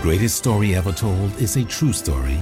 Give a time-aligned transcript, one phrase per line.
[0.00, 2.38] greatest story ever told is a true story.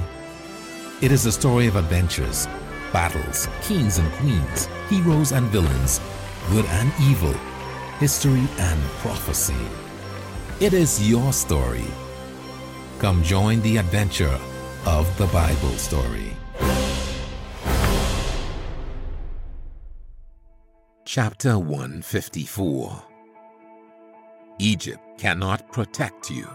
[1.02, 2.46] It is a story of adventures,
[2.92, 6.00] battles, kings and queens, heroes and villains,
[6.50, 7.32] good and evil,
[7.98, 9.56] history and prophecy.
[10.60, 11.84] It is your story.
[13.00, 14.38] Come join the adventure
[14.86, 16.36] of the Bible story.
[21.04, 23.02] Chapter 154
[24.60, 26.48] Egypt cannot protect you.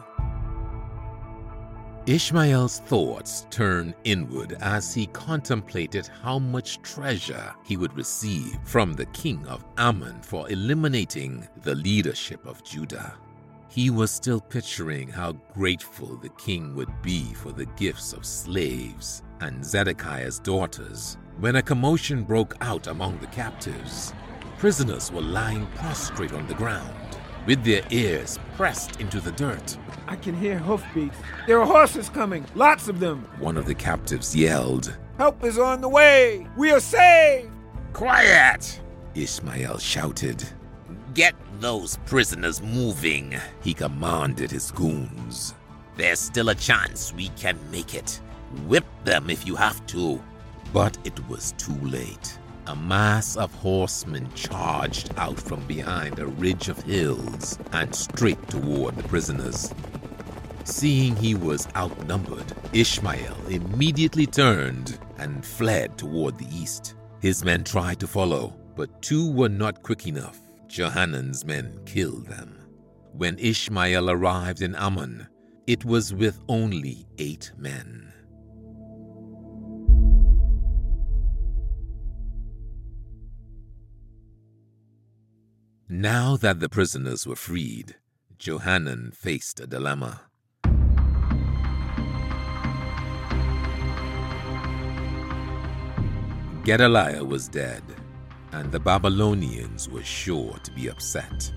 [2.06, 9.06] Ishmael's thoughts turned inward as he contemplated how much treasure he would receive from the
[9.08, 13.14] king of Ammon for eliminating the leadership of Judah.
[13.70, 19.24] He was still picturing how grateful the king would be for the gifts of slaves
[19.40, 24.14] and Zedekiah's daughters when a commotion broke out among the captives.
[24.58, 26.94] Prisoners were lying prostrate on the ground
[27.46, 29.78] with their ears pressed into the dirt.
[30.08, 31.18] I can hear hoofbeats.
[31.48, 33.28] There are horses coming, lots of them.
[33.40, 34.96] One of the captives yelled.
[35.18, 36.48] Help is on the way.
[36.58, 37.52] We are saved.
[37.94, 38.82] Quiet!
[39.16, 40.44] Ishmael shouted.
[41.14, 45.54] Get those prisoners moving, he commanded his goons.
[45.96, 48.20] There's still a chance we can make it.
[48.66, 50.22] Whip them if you have to.
[50.74, 56.70] But it was too late a mass of horsemen charged out from behind a ridge
[56.70, 59.74] of hills and straight toward the prisoners.
[60.64, 66.96] Seeing he was outnumbered, Ishmael immediately turned and fled toward the east.
[67.20, 70.40] His men tried to follow, but two were not quick enough.
[70.68, 72.58] Johanan's men killed them.
[73.12, 75.28] When Ishmael arrived in Ammon,
[75.68, 78.13] it was with only eight men.
[85.96, 87.98] Now that the prisoners were freed,
[88.40, 90.22] Johanan faced a dilemma.
[96.64, 97.84] Gedaliah was dead,
[98.54, 101.54] and the Babylonians were sure to be upset.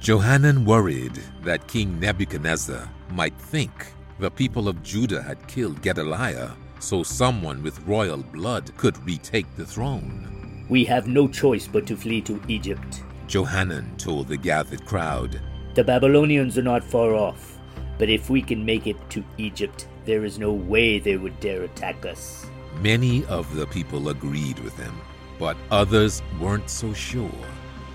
[0.00, 3.72] Johanan worried that King Nebuchadnezzar might think
[4.18, 9.64] the people of Judah had killed Gedaliah so someone with royal blood could retake the
[9.64, 10.66] throne.
[10.68, 13.02] We have no choice but to flee to Egypt.
[13.32, 15.40] Johanan told the gathered crowd.
[15.72, 17.58] The Babylonians are not far off,
[17.96, 21.62] but if we can make it to Egypt, there is no way they would dare
[21.62, 22.44] attack us.
[22.82, 24.92] Many of the people agreed with him,
[25.38, 27.46] but others weren't so sure.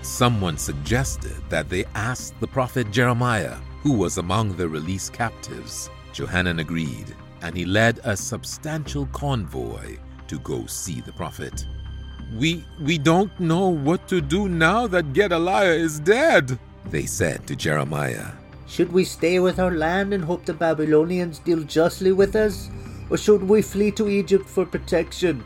[0.02, 5.88] Someone suggested that they ask the prophet Jeremiah, who was among the released captives.
[6.12, 11.64] Johanan agreed, and he led a substantial convoy to go see the prophet.
[12.36, 16.58] We, we don't know what to do now that Gedaliah is dead,
[16.90, 18.32] they said to Jeremiah.
[18.66, 22.68] Should we stay with our land and hope the Babylonians deal justly with us?
[23.08, 25.42] Or should we flee to Egypt for protection?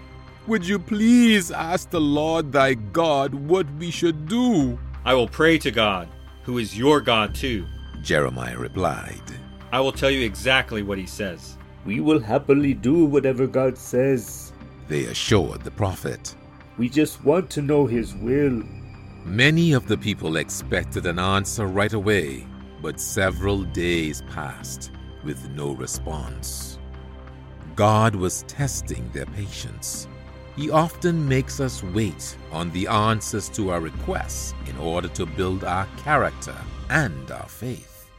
[0.48, 4.76] Would you please ask the Lord thy God what we should do?
[5.04, 6.08] I will pray to God,
[6.42, 7.64] who is your God too.
[8.02, 9.22] Jeremiah replied.
[9.70, 11.56] I will tell you exactly what he says.
[11.84, 14.52] We will happily do whatever God says.
[14.88, 16.34] They assured the prophet.
[16.78, 18.62] We just want to know His will.
[19.24, 22.46] Many of the people expected an answer right away,
[22.80, 24.90] but several days passed
[25.22, 26.78] with no response.
[27.76, 30.08] God was testing their patience.
[30.56, 35.64] He often makes us wait on the answers to our requests in order to build
[35.64, 36.56] our character
[36.90, 38.10] and our faith.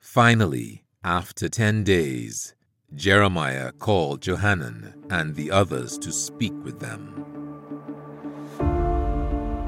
[0.00, 2.54] Finally, after 10 days,
[2.94, 7.24] Jeremiah called Johanan and the others to speak with them.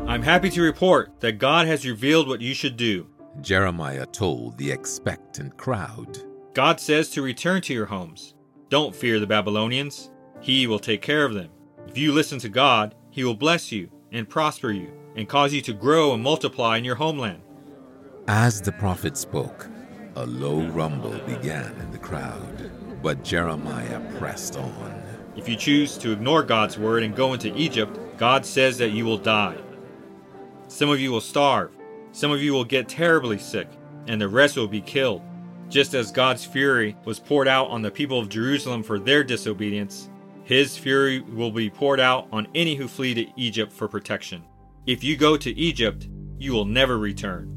[0.07, 3.07] I'm happy to report that God has revealed what you should do.
[3.41, 6.19] Jeremiah told the expectant crowd.
[6.53, 8.35] God says to return to your homes.
[8.69, 10.11] Don't fear the Babylonians.
[10.41, 11.49] He will take care of them.
[11.89, 15.63] If you listen to God, He will bless you and prosper you and cause you
[15.63, 17.43] to grow and multiply in your homeland.
[18.29, 19.69] As the prophet spoke,
[20.17, 22.71] a low rumble began in the crowd.
[23.05, 25.03] But Jeremiah pressed on.
[25.37, 29.05] If you choose to ignore God's word and go into Egypt, God says that you
[29.05, 29.59] will die.
[30.69, 31.77] Some of you will starve,
[32.13, 33.69] some of you will get terribly sick,
[34.07, 35.21] and the rest will be killed.
[35.69, 40.09] Just as God's fury was poured out on the people of Jerusalem for their disobedience,
[40.45, 44.43] his fury will be poured out on any who flee to Egypt for protection.
[44.87, 46.09] If you go to Egypt,
[46.39, 47.54] you will never return.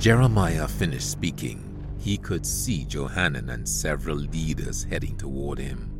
[0.00, 1.60] Jeremiah finished speaking.
[1.98, 5.90] He could see Johanan and several leaders heading toward him.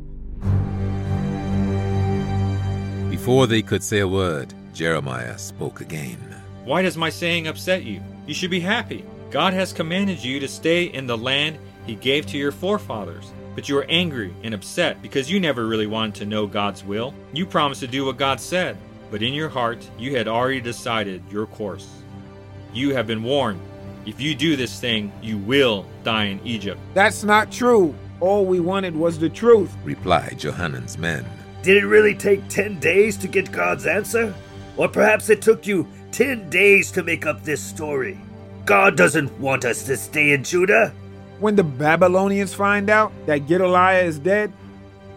[3.09, 6.19] Before they could say a word, Jeremiah spoke again.
[6.65, 8.01] Why does my saying upset you?
[8.27, 9.03] You should be happy.
[9.31, 11.57] God has commanded you to stay in the land
[11.87, 13.31] he gave to your forefathers.
[13.55, 17.13] But you are angry and upset because you never really wanted to know God's will.
[17.33, 18.77] You promised to do what God said,
[19.09, 21.89] but in your heart you had already decided your course.
[22.73, 23.61] You have been warned.
[24.05, 26.79] If you do this thing, you will die in Egypt.
[26.93, 27.95] That's not true.
[28.19, 29.75] All we wanted was the truth.
[29.83, 31.25] Replied Johanan's men.
[31.63, 34.33] Did it really take 10 days to get God's answer?
[34.77, 38.19] Or perhaps it took you 10 days to make up this story?
[38.65, 40.93] God doesn't want us to stay in Judah.
[41.39, 44.53] When the Babylonians find out that Gedaliah is dead,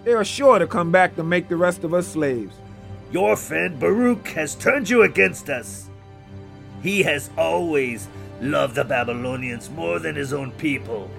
[0.05, 2.55] they are sure to come back to make the rest of us slaves.
[3.13, 5.91] Your friend Baruch has turned you against us.
[6.83, 8.09] He has always
[8.41, 11.11] loved the Babylonians more than his own people.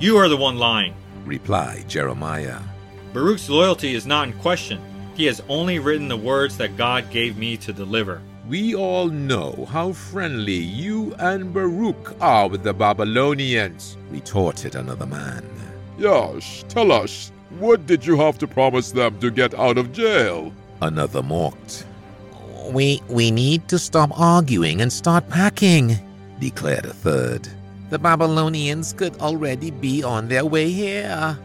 [0.00, 0.94] You are the one lying.
[1.24, 2.60] Replied Jeremiah.
[3.12, 4.80] Baruch's loyalty is not in question.
[5.14, 8.20] He has only written the words that God gave me to deliver.
[8.48, 13.96] We all know how friendly you and Baruch are with the Babylonians.
[14.10, 15.48] Retorted another man.
[15.96, 20.52] Yash, tell us, what did you have to promise them to get out of jail?
[20.82, 21.86] Another mocked.
[22.70, 25.98] We we need to stop arguing and start packing,
[26.44, 27.48] declared a third.
[27.88, 31.38] The Babylonians could already be on their way here.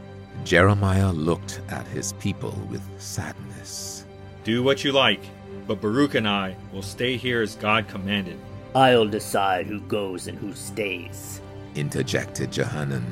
[0.44, 4.04] Jeremiah looked at his people with sadness.
[4.44, 5.22] Do what you like,
[5.68, 8.38] but Baruch and I will stay here as God commanded.
[8.76, 11.40] I'll decide who goes and who stays.
[11.76, 13.06] Interjected Johanan.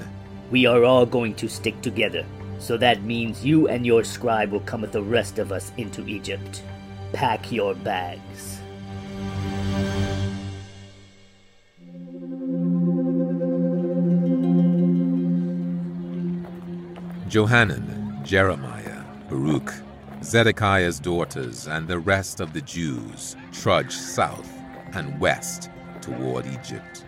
[0.52, 2.26] We are all going to stick together,
[2.60, 6.06] so that means you and your scribe will come with the rest of us into
[6.06, 6.64] Egypt.
[7.14, 8.60] Pack your bags.
[17.38, 19.72] Johanan, Jeremiah, Baruch,
[20.24, 24.52] Zedekiah's daughters, and the rest of the Jews trudged south
[24.94, 25.70] and west
[26.02, 27.06] toward Egypt.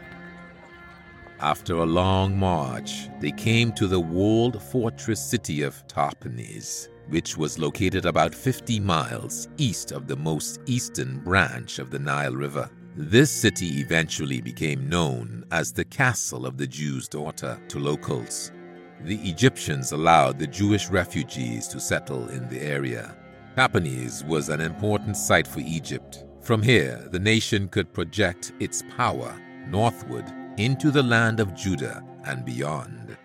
[1.39, 7.57] After a long march, they came to the walled fortress city of Tahpanhes, which was
[7.57, 12.69] located about 50 miles east of the most eastern branch of the Nile River.
[12.95, 18.51] This city eventually became known as the Castle of the Jew's Daughter to locals.
[19.01, 23.15] The Egyptians allowed the Jewish refugees to settle in the area.
[23.55, 26.25] Tahpanhes was an important site for Egypt.
[26.41, 29.33] From here, the nation could project its power
[29.67, 30.25] northward
[30.57, 33.17] into the land of Judah and beyond.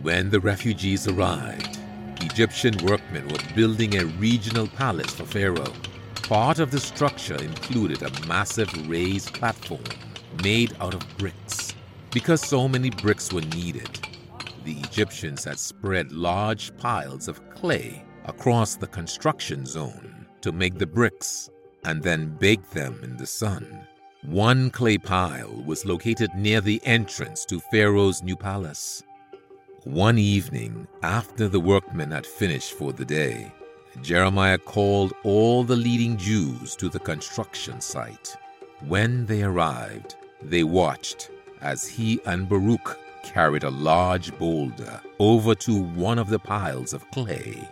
[0.00, 1.78] When the refugees arrived,
[2.22, 5.72] Egyptian workmen were building a regional palace for Pharaoh.
[6.22, 9.84] Part of the structure included a massive raised platform
[10.42, 11.74] made out of bricks.
[12.12, 14.00] Because so many bricks were needed,
[14.64, 20.86] the Egyptians had spread large piles of clay across the construction zone to make the
[20.86, 21.50] bricks
[21.84, 23.86] and then bake them in the sun.
[24.22, 29.02] One clay pile was located near the entrance to Pharaoh's new palace.
[29.84, 33.52] One evening, after the workmen had finished for the day,
[34.00, 38.34] Jeremiah called all the leading Jews to the construction site.
[38.80, 45.82] When they arrived, they watched as he and Baruch carried a large boulder over to
[45.82, 47.68] one of the piles of clay.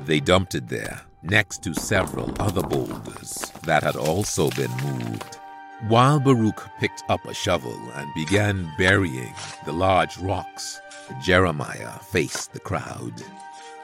[0.00, 5.38] They dumped it there, next to several other boulders that had also been moved.
[5.86, 9.32] While Baruch picked up a shovel and began burying
[9.64, 10.80] the large rocks,
[11.22, 13.14] Jeremiah faced the crowd.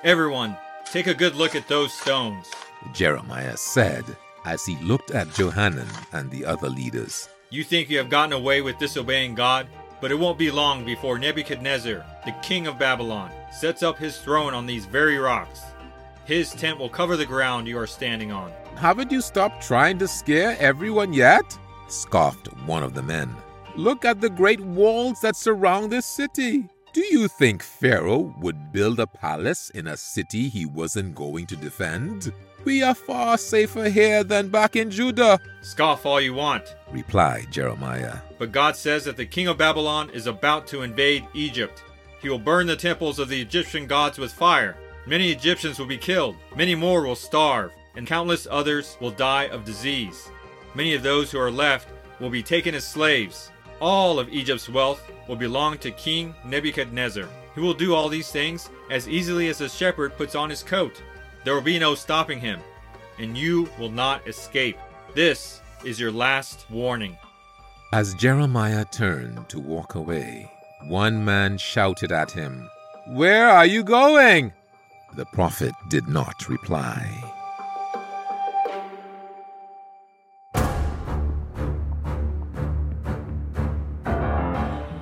[0.03, 2.51] Everyone, take a good look at those stones.
[2.93, 4.05] Jeremiah said
[4.45, 7.29] as he looked at Johanan and the other leaders.
[7.51, 9.69] You think you have gotten away with disobeying God?
[10.01, 14.55] But it won't be long before Nebuchadnezzar, the king of Babylon, sets up his throne
[14.55, 15.63] on these very rocks.
[16.25, 18.53] His tent will cover the ground you are standing on.
[18.77, 21.59] Haven't you stopped trying to scare everyone yet?
[21.89, 23.35] Scoffed one of the men.
[23.77, 26.69] Look at the great walls that surround this city.
[26.93, 31.57] Do you think Pharaoh would build a palace in a city he wasn't going to
[31.57, 32.33] defend?
[32.65, 35.39] We are far safer here than back in Judah.
[35.61, 38.19] Scoff all you want, replied Jeremiah.
[38.39, 41.83] But God says that the king of Babylon is about to invade Egypt.
[42.23, 44.79] He will burn the temples of the Egyptian gods with fire.
[45.07, 49.67] Many Egyptians will be killed, many more will starve, and countless others will die of
[49.67, 50.31] disease.
[50.75, 53.51] Many of those who are left will be taken as slaves.
[53.79, 57.29] All of Egypt's wealth will belong to King Nebuchadnezzar.
[57.55, 61.03] He will do all these things as easily as a shepherd puts on his coat.
[61.45, 62.61] There will be no stopping him,
[63.19, 64.79] and you will not escape.
[65.15, 67.19] This is your last warning.
[67.93, 70.51] As Jeremiah turned to walk away,
[70.89, 72.69] one man shouted at him,
[73.09, 74.55] Where are you going?
[75.17, 77.31] The prophet did not reply.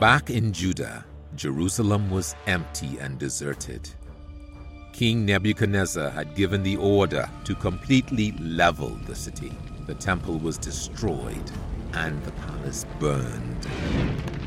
[0.01, 1.05] Back in Judah,
[1.37, 3.89] Jerusalem was empty and deserted.
[4.93, 9.51] King Nebuchadnezzar had given the order to completely level the city.
[9.87, 11.51] The temple was destroyed
[11.95, 13.67] and the palace burned.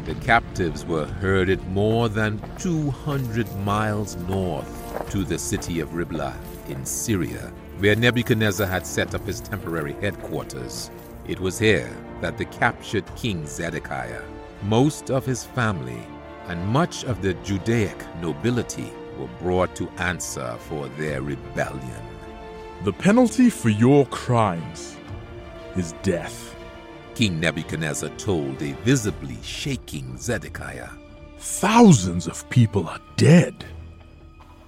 [0.06, 6.38] The captives were herded more than 200 miles north to the city of Riblah
[6.68, 10.92] in Syria, where Nebuchadnezzar had set up his temporary headquarters.
[11.28, 14.22] It was here that the captured king Zedekiah,
[14.62, 16.06] most of his family,
[16.48, 22.02] and much of the Judaic nobility were brought to answer for their rebellion.
[22.84, 24.96] The penalty for your crimes
[25.76, 26.56] is death.
[27.16, 30.90] King Nebuchadnezzar told a visibly shaking Zedekiah.
[31.38, 33.66] Thousands of people are dead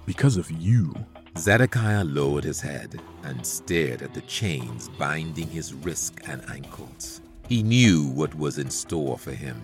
[0.06, 0.94] because of you.
[1.36, 7.20] Zedekiah lowered his head and stared at the chains binding his wrists and ankles.
[7.48, 9.60] He knew what was in store for him.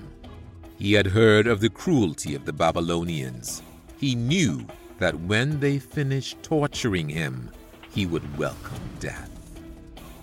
[0.78, 3.62] He had heard of the cruelty of the Babylonians.
[4.04, 4.66] He knew
[4.98, 7.50] that when they finished torturing him,
[7.90, 9.30] he would welcome death.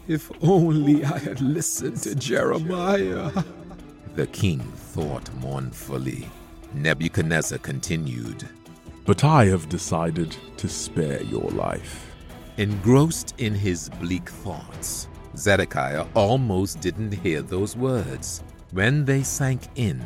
[0.07, 3.31] If only I had listened to Jeremiah.
[4.13, 6.29] The king thought mournfully.
[6.75, 8.47] Nebuchadnezzar continued.
[9.03, 12.13] But I have decided to spare your life.
[12.57, 18.43] Engrossed in his bleak thoughts, Zedekiah almost didn't hear those words.
[18.73, 19.99] When they sank in,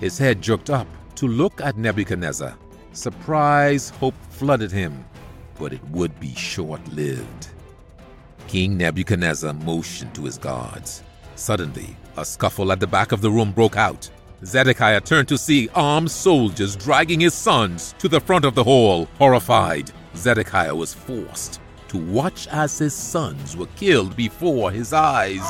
[0.00, 2.56] his head jerked up to look at Nebuchadnezzar.
[2.98, 5.04] Surprise hope flooded him,
[5.56, 7.50] but it would be short lived.
[8.48, 11.04] King Nebuchadnezzar motioned to his guards.
[11.36, 14.10] Suddenly, a scuffle at the back of the room broke out.
[14.44, 19.08] Zedekiah turned to see armed soldiers dragging his sons to the front of the hall.
[19.18, 25.46] Horrified, Zedekiah was forced to watch as his sons were killed before his eyes.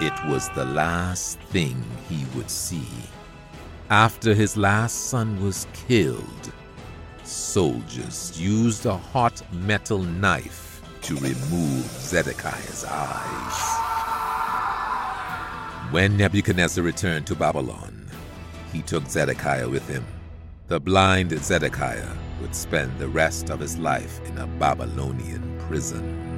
[0.00, 2.86] It was the last thing he would see.
[3.92, 6.52] After his last son was killed,
[7.24, 13.58] soldiers used a hot metal knife to remove Zedekiah's eyes.
[15.92, 18.08] When Nebuchadnezzar returned to Babylon,
[18.72, 20.06] he took Zedekiah with him.
[20.68, 26.31] The blind Zedekiah would spend the rest of his life in a Babylonian prison.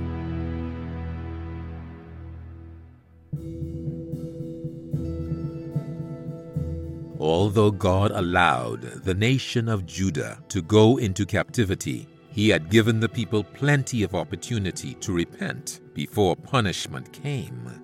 [7.24, 13.08] Although God allowed the nation of Judah to go into captivity, he had given the
[13.08, 17.80] people plenty of opportunity to repent before punishment came.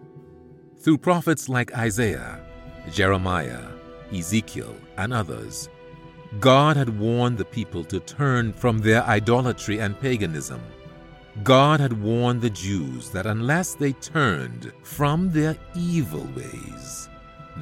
[0.76, 2.44] Through prophets like Isaiah,
[2.92, 3.66] Jeremiah,
[4.12, 5.70] Ezekiel, and others,
[6.38, 10.60] God had warned the people to turn from their idolatry and paganism.
[11.42, 17.09] God had warned the Jews that unless they turned from their evil ways,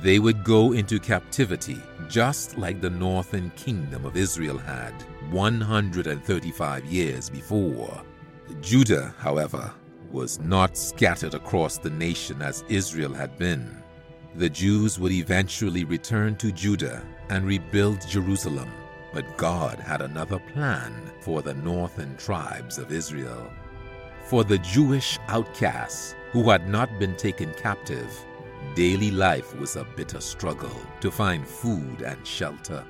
[0.03, 4.93] they would go into captivity just like the northern kingdom of Israel had
[5.31, 8.03] 135 years before.
[8.61, 9.73] Judah, however,
[10.11, 13.83] was not scattered across the nation as Israel had been.
[14.37, 18.71] The Jews would eventually return to Judah and rebuild Jerusalem,
[19.13, 23.51] but God had another plan for the northern tribes of Israel.
[24.25, 28.11] For the Jewish outcasts who had not been taken captive,
[28.75, 32.85] daily life was a bitter struggle to find food and shelter.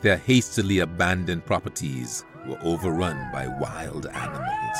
[0.00, 4.78] Their hastily abandoned properties were overrun by wild animals.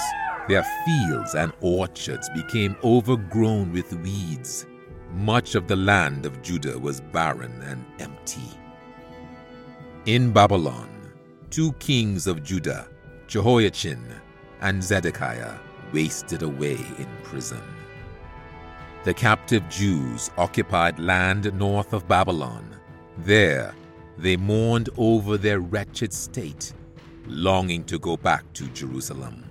[0.48, 4.66] Their fields and orchards became overgrown with weeds.
[5.12, 8.50] Much of the land of Judah was barren and empty.
[10.06, 10.90] In Babylon,
[11.50, 12.86] two kings of Judah,
[13.26, 14.04] Jehoiachin
[14.60, 15.54] and Zedekiah,
[15.92, 17.62] wasted away in prison.
[19.04, 22.74] The captive Jews occupied land north of Babylon.
[23.18, 23.74] There,
[24.16, 26.72] they mourned over their wretched state,
[27.26, 29.44] longing to go back to Jerusalem.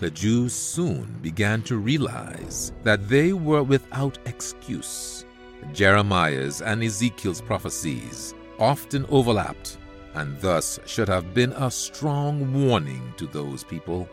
[0.00, 5.26] The Jews soon began to realize that they were without excuse.
[5.74, 9.76] Jeremiah's and Ezekiel's prophecies often overlapped
[10.14, 14.08] and thus should have been a strong warning to those people.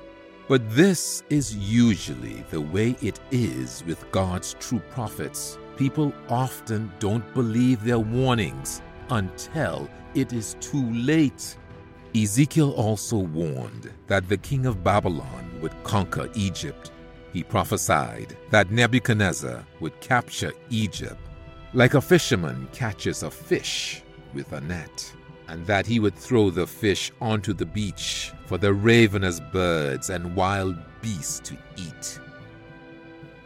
[0.50, 5.60] But this is usually the way it is with God's true prophets.
[5.77, 11.56] People often don't believe their warnings until it is too late.
[12.15, 16.91] Ezekiel also warned that the king of Babylon would conquer Egypt.
[17.32, 21.22] He prophesied that Nebuchadnezzar would capture Egypt
[21.74, 24.01] like a fisherman catches a fish
[24.34, 25.13] with a net,
[25.50, 30.36] and that he would throw the fish onto the beach for the ravenous birds and
[30.36, 32.20] wild beasts to eat.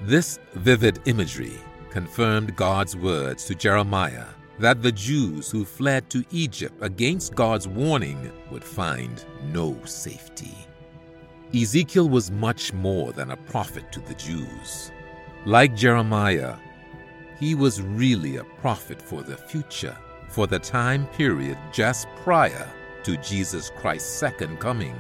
[0.02, 1.58] This vivid imagery
[1.90, 4.26] confirmed God's words to Jeremiah
[4.60, 10.56] that the Jews who fled to Egypt against God's warning would find no safety.
[11.56, 14.92] Ezekiel was much more than a prophet to the Jews.
[15.46, 16.56] Like Jeremiah,
[17.40, 19.98] he was really a prophet for the future,
[20.34, 22.68] for the time period just prior
[23.04, 24.96] to Jesus Christ's second coming.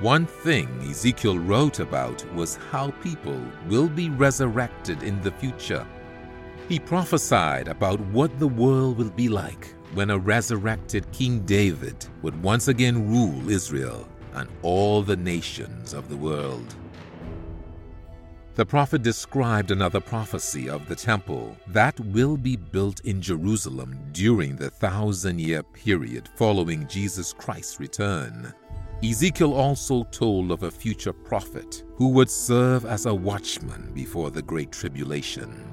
[0.00, 5.84] One thing Ezekiel wrote about was how people will be resurrected in the future.
[6.68, 12.40] He prophesied about what the world will be like when a resurrected King David would
[12.40, 16.76] once again rule Israel and all the nations of the world.
[18.58, 24.56] The prophet described another prophecy of the temple that will be built in Jerusalem during
[24.56, 28.52] the thousand year period following Jesus Christ's return.
[29.00, 34.42] Ezekiel also told of a future prophet who would serve as a watchman before the
[34.42, 35.72] Great Tribulation.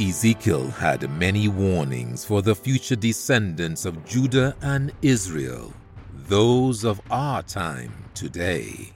[0.00, 5.74] Ezekiel had many warnings for the future descendants of Judah and Israel,
[6.26, 8.93] those of our time today.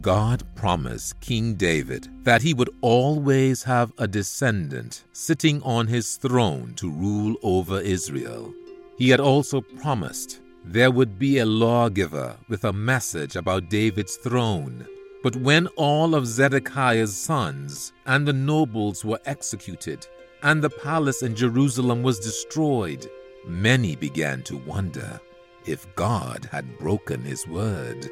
[0.00, 6.74] God promised King David that he would always have a descendant sitting on his throne
[6.76, 8.52] to rule over Israel.
[8.98, 14.86] He had also promised there would be a lawgiver with a message about David's throne.
[15.22, 20.06] But when all of Zedekiah's sons and the nobles were executed,
[20.42, 23.08] and the palace in Jerusalem was destroyed,
[23.46, 25.20] many began to wonder
[25.66, 28.10] if God had broken his word.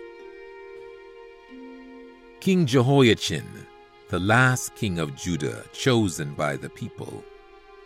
[2.43, 3.47] King Jehoiachin,
[4.09, 7.23] the last king of Judah chosen by the people,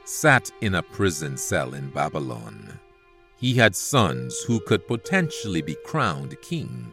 [0.06, 2.80] sat in a prison cell in Babylon.
[3.36, 6.90] He had sons who could potentially be crowned king,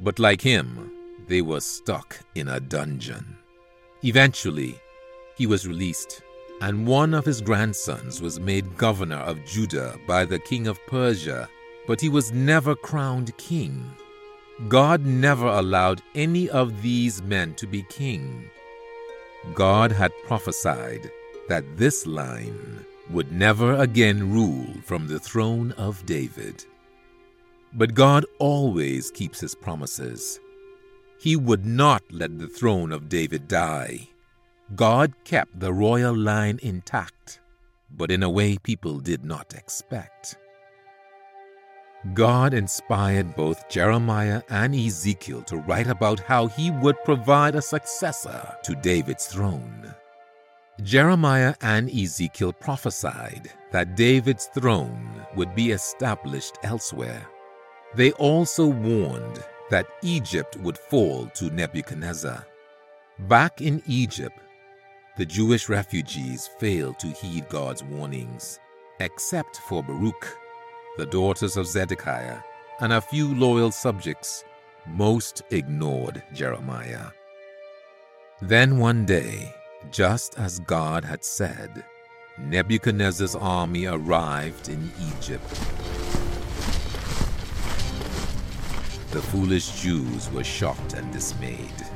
[0.00, 0.90] but like him,
[1.28, 3.36] they were stuck in a dungeon.
[4.02, 4.76] Eventually,
[5.36, 6.22] he was released,
[6.60, 11.48] and one of his grandsons was made governor of Judah by the king of Persia,
[11.86, 13.92] but he was never crowned king.
[14.68, 18.48] God never allowed any of these men to be king.
[19.54, 21.10] God had prophesied
[21.48, 26.64] that this line would never again rule from the throne of David.
[27.74, 30.40] But God always keeps his promises.
[31.20, 34.08] He would not let the throne of David die.
[34.74, 37.40] God kept the royal line intact,
[37.90, 40.36] but in a way people did not expect.
[42.14, 48.54] God inspired both Jeremiah and Ezekiel to write about how he would provide a successor
[48.64, 49.94] to David's throne.
[50.82, 57.26] Jeremiah and Ezekiel prophesied that David's throne would be established elsewhere.
[57.94, 62.46] They also warned that Egypt would fall to Nebuchadnezzar.
[63.20, 64.38] Back in Egypt,
[65.16, 68.60] the Jewish refugees failed to heed God's warnings,
[69.00, 70.36] except for Baruch
[70.96, 72.40] the daughters of Zedekiah,
[72.80, 74.44] and a few loyal subjects,
[74.86, 77.06] most ignored Jeremiah.
[78.40, 79.54] Then one day,
[79.90, 81.84] just as God had said,
[82.38, 85.48] Nebuchadnezzar's army arrived in Egypt.
[89.10, 91.86] The foolish Jews were shocked and dismayed.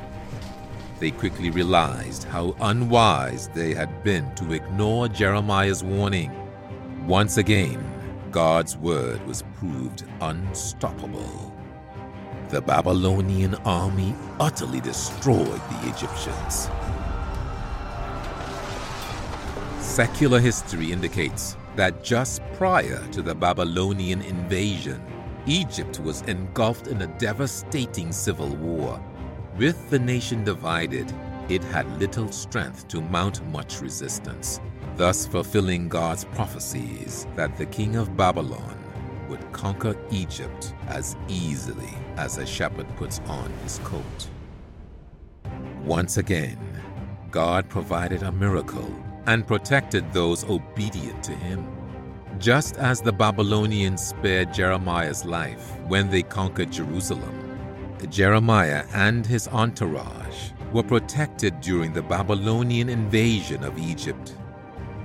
[0.98, 6.32] They quickly realized how unwise they had been to ignore Jeremiah's warning.
[7.06, 7.82] Once again,
[8.30, 11.52] God's word was proved unstoppable.
[12.50, 16.68] The Babylonian army utterly destroyed the Egyptians.
[19.80, 25.02] Secular history indicates that just prior to the Babylonian invasion,
[25.46, 29.02] Egypt was engulfed in a devastating civil war.
[29.56, 31.12] With the nation divided,
[31.48, 34.60] it had little strength to mount much resistance
[35.00, 38.76] thus fulfilling God's prophecies that the king of Babylon
[39.30, 44.28] would conquer Egypt as easily as a shepherd puts on his coat.
[45.86, 46.58] Once again,
[47.30, 51.66] God provided a miracle and protected those obedient to him.
[52.38, 60.50] Just as the Babylonians spared Jeremiah's life when they conquered Jerusalem, Jeremiah and his entourage
[60.74, 64.34] were protected during the Babylonian invasion of Egypt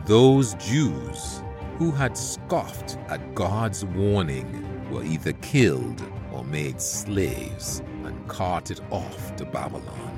[0.05, 1.41] those Jews
[1.79, 5.99] who had scoffed at God's warning were either killed
[6.31, 10.11] or made slaves and carted off to Babylon.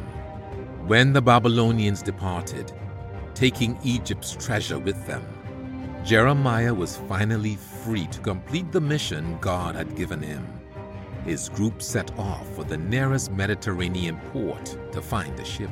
[0.88, 2.73] When the Babylonians departed,
[3.34, 5.26] taking Egypt's treasure with them,
[6.04, 10.45] Jeremiah was finally free to complete the mission God had given him.
[11.23, 15.71] His group set off for the nearest Mediterranean port to find a ship.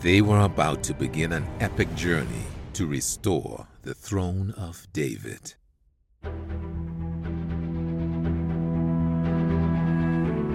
[0.00, 5.54] They were about to begin an epic journey to restore the throne of David.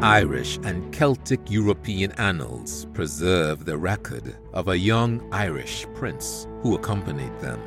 [0.01, 7.35] Irish and Celtic European annals preserve the record of a young Irish prince who accompanied
[7.39, 7.59] them.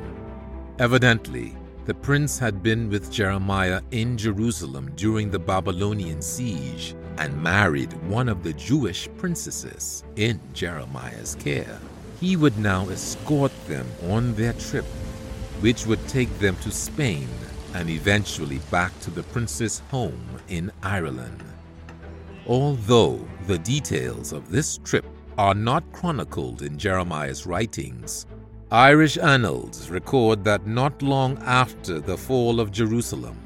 [0.79, 1.57] Evidently,
[1.87, 8.29] the prince had been with Jeremiah in Jerusalem during the Babylonian siege and married one
[8.29, 11.81] of the Jewish princesses in Jeremiah's care.
[12.21, 14.85] He would now escort them on their trip,
[15.61, 17.29] which would take them to Spain
[17.75, 21.45] and eventually back to the prince's home in Ireland.
[22.47, 25.05] Although the details of this trip
[25.37, 28.27] are not chronicled in Jeremiah's writings,
[28.71, 33.39] Irish annals record that not long after the fall of Jerusalem,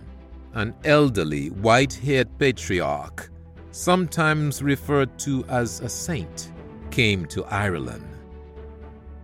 [0.55, 3.31] an elderly white haired patriarch,
[3.71, 6.53] sometimes referred to as a saint,
[6.91, 8.12] came to Ireland.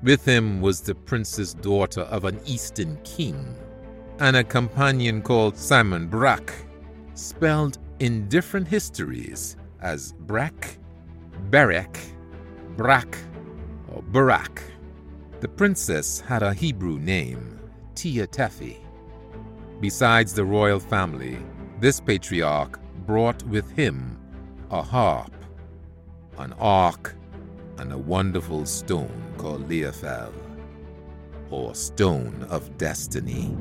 [0.03, 3.57] With him was the prince's daughter of an eastern king,
[4.21, 6.53] and a companion called Simon Brach,
[7.15, 10.79] spelled in different histories as Breck,
[11.51, 11.99] Berech,
[12.77, 13.19] Brak,
[13.93, 14.63] or Barak.
[15.41, 17.59] The princess had a Hebrew name,
[17.95, 18.79] Tea Tephi.
[19.81, 21.39] Besides the royal family,
[21.81, 24.17] this patriarch brought with him
[24.71, 25.33] a harp,
[26.39, 27.15] an ark,
[27.79, 30.33] and a wonderful stone called Lia Fail,
[31.51, 33.57] or Stone of Destiny.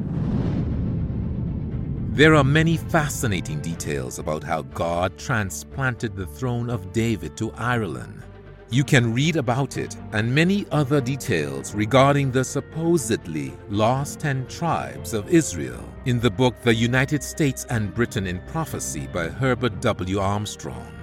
[2.17, 8.23] There are many fascinating details about how God transplanted the throne of David to Ireland.
[8.69, 15.13] You can read about it and many other details regarding the supposedly lost 10 tribes
[15.13, 20.19] of Israel in the book The United States and Britain in Prophecy by Herbert W.
[20.19, 20.96] Armstrong.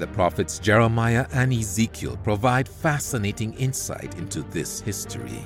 [0.00, 5.44] The prophets Jeremiah and Ezekiel provide fascinating insight into this history.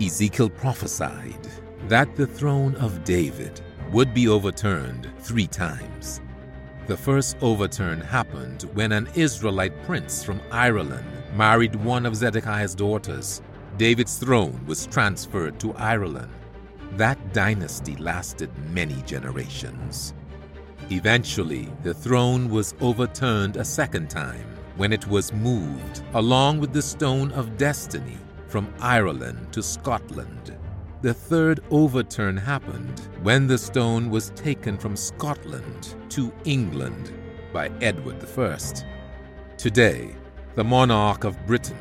[0.00, 1.48] Ezekiel prophesied
[1.88, 3.60] that the throne of David
[3.90, 6.20] would be overturned three times.
[6.86, 13.42] The first overturn happened when an Israelite prince from Ireland married one of Zedekiah's daughters.
[13.76, 16.30] David's throne was transferred to Ireland.
[16.92, 20.14] That dynasty lasted many generations.
[20.90, 26.82] Eventually, the throne was overturned a second time when it was moved, along with the
[26.82, 28.18] Stone of Destiny,
[28.48, 30.56] from Ireland to Scotland.
[31.00, 37.12] The third overturn happened when the stone was taken from Scotland to England
[37.52, 38.58] by Edward I.
[39.56, 40.14] Today,
[40.54, 41.78] the monarch of Britain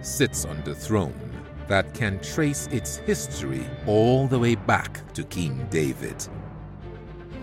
[0.00, 1.32] sits on the throne
[1.66, 6.26] that can trace its history all the way back to King David.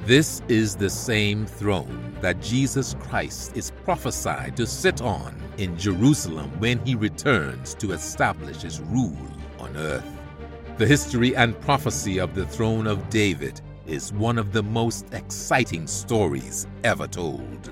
[0.05, 6.49] This is the same throne that Jesus Christ is prophesied to sit on in Jerusalem
[6.59, 9.27] when he returns to establish his rule
[9.59, 10.03] on earth.
[10.77, 15.85] The history and prophecy of the throne of David is one of the most exciting
[15.85, 17.71] stories ever told.